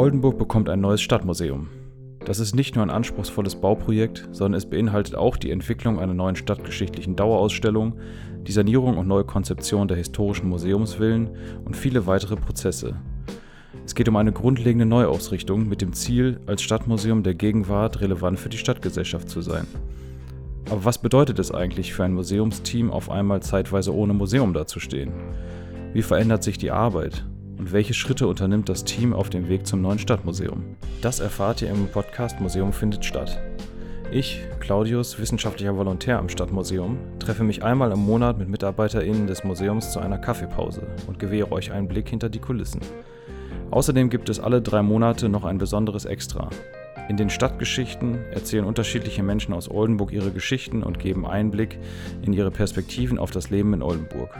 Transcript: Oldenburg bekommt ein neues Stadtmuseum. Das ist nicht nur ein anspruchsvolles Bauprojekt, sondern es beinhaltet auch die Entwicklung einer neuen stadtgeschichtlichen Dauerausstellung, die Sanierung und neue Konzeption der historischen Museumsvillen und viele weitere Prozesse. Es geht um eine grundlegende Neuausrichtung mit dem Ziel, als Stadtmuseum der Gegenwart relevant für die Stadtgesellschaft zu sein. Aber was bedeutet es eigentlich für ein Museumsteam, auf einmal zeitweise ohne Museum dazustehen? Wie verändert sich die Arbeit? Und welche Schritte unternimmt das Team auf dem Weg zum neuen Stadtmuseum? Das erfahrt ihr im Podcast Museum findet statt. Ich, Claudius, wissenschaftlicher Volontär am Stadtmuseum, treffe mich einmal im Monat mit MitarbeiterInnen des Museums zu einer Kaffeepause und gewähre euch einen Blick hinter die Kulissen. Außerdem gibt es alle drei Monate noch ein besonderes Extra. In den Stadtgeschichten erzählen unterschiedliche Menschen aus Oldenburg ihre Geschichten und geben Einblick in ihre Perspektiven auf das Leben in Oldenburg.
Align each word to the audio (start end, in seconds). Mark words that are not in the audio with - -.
Oldenburg 0.00 0.38
bekommt 0.38 0.70
ein 0.70 0.80
neues 0.80 1.02
Stadtmuseum. 1.02 1.68
Das 2.24 2.38
ist 2.38 2.54
nicht 2.54 2.74
nur 2.74 2.82
ein 2.82 2.88
anspruchsvolles 2.88 3.56
Bauprojekt, 3.56 4.30
sondern 4.32 4.56
es 4.56 4.64
beinhaltet 4.64 5.14
auch 5.14 5.36
die 5.36 5.50
Entwicklung 5.50 6.00
einer 6.00 6.14
neuen 6.14 6.36
stadtgeschichtlichen 6.36 7.16
Dauerausstellung, 7.16 7.98
die 8.46 8.52
Sanierung 8.52 8.96
und 8.96 9.06
neue 9.06 9.24
Konzeption 9.24 9.88
der 9.88 9.98
historischen 9.98 10.48
Museumsvillen 10.48 11.28
und 11.66 11.76
viele 11.76 12.06
weitere 12.06 12.36
Prozesse. 12.36 12.96
Es 13.84 13.94
geht 13.94 14.08
um 14.08 14.16
eine 14.16 14.32
grundlegende 14.32 14.86
Neuausrichtung 14.86 15.68
mit 15.68 15.82
dem 15.82 15.92
Ziel, 15.92 16.40
als 16.46 16.62
Stadtmuseum 16.62 17.22
der 17.22 17.34
Gegenwart 17.34 18.00
relevant 18.00 18.38
für 18.38 18.48
die 18.48 18.56
Stadtgesellschaft 18.56 19.28
zu 19.28 19.42
sein. 19.42 19.66
Aber 20.70 20.82
was 20.86 20.96
bedeutet 20.96 21.38
es 21.38 21.52
eigentlich 21.52 21.92
für 21.92 22.04
ein 22.04 22.14
Museumsteam, 22.14 22.90
auf 22.90 23.10
einmal 23.10 23.42
zeitweise 23.42 23.94
ohne 23.94 24.14
Museum 24.14 24.54
dazustehen? 24.54 25.12
Wie 25.92 26.00
verändert 26.00 26.42
sich 26.42 26.56
die 26.56 26.70
Arbeit? 26.70 27.26
Und 27.60 27.72
welche 27.72 27.92
Schritte 27.92 28.26
unternimmt 28.26 28.70
das 28.70 28.84
Team 28.84 29.12
auf 29.12 29.28
dem 29.28 29.50
Weg 29.50 29.66
zum 29.66 29.82
neuen 29.82 29.98
Stadtmuseum? 29.98 30.64
Das 31.02 31.20
erfahrt 31.20 31.60
ihr 31.60 31.68
im 31.68 31.88
Podcast 31.88 32.40
Museum 32.40 32.72
findet 32.72 33.04
statt. 33.04 33.38
Ich, 34.10 34.40
Claudius, 34.60 35.18
wissenschaftlicher 35.18 35.76
Volontär 35.76 36.18
am 36.18 36.30
Stadtmuseum, 36.30 36.96
treffe 37.18 37.44
mich 37.44 37.62
einmal 37.62 37.92
im 37.92 37.98
Monat 37.98 38.38
mit 38.38 38.48
MitarbeiterInnen 38.48 39.26
des 39.26 39.44
Museums 39.44 39.92
zu 39.92 40.00
einer 40.00 40.16
Kaffeepause 40.16 40.86
und 41.06 41.18
gewähre 41.18 41.52
euch 41.52 41.70
einen 41.70 41.86
Blick 41.86 42.08
hinter 42.08 42.30
die 42.30 42.38
Kulissen. 42.38 42.80
Außerdem 43.70 44.08
gibt 44.08 44.30
es 44.30 44.40
alle 44.40 44.62
drei 44.62 44.80
Monate 44.80 45.28
noch 45.28 45.44
ein 45.44 45.58
besonderes 45.58 46.06
Extra. 46.06 46.48
In 47.10 47.18
den 47.18 47.28
Stadtgeschichten 47.28 48.24
erzählen 48.32 48.64
unterschiedliche 48.64 49.22
Menschen 49.22 49.52
aus 49.52 49.70
Oldenburg 49.70 50.12
ihre 50.12 50.30
Geschichten 50.30 50.82
und 50.82 50.98
geben 50.98 51.26
Einblick 51.26 51.78
in 52.22 52.32
ihre 52.32 52.50
Perspektiven 52.50 53.18
auf 53.18 53.32
das 53.32 53.50
Leben 53.50 53.74
in 53.74 53.82
Oldenburg. 53.82 54.30